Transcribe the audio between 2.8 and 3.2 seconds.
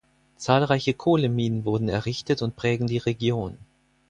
die